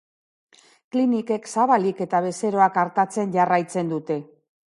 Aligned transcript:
Klinikek 0.95 1.49
zabalik 1.57 2.01
eta 2.07 2.23
bezeroak 2.27 2.81
artatzen 2.85 3.35
jarraitzen 3.37 3.93
dute. 3.95 4.19